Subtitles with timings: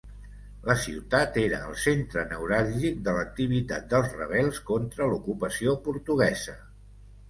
[0.69, 6.63] La ciutat era el centre neuràlgic de l'activitat dels rebels contra l'ocupació portuguesa.